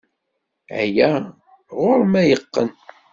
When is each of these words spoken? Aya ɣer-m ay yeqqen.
Aya 0.81 1.11
ɣer-m 1.79 2.13
ay 2.21 2.27
yeqqen. 2.29 2.69